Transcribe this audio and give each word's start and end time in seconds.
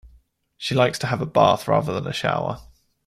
She 0.57 0.73
likes 0.73 0.97
to 0.97 1.05
have 1.05 1.21
a 1.21 1.27
bath 1.27 1.67
rather 1.67 1.93
than 1.93 2.07
a 2.07 2.11
shower 2.11 2.59